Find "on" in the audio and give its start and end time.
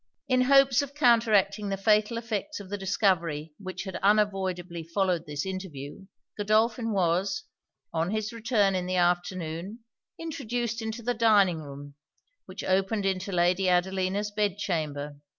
7.93-8.09